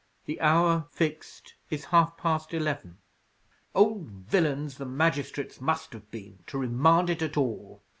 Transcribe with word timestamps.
The 0.25 0.41
hour 0.41 0.87
fixed 0.89 1.53
is 1.69 1.85
half 1.85 2.17
past 2.17 2.55
eleven." 2.55 2.97
"Old 3.75 4.07
villains 4.09 4.79
the 4.79 4.85
magistrates 4.87 5.61
must 5.61 5.93
have 5.93 6.09
been, 6.09 6.39
to 6.47 6.57
remand 6.57 7.11
it 7.11 7.21
at 7.21 7.37
all!" 7.37 7.83